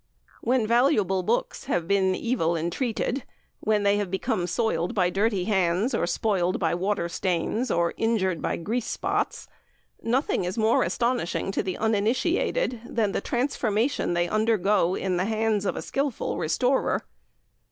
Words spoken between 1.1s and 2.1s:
books have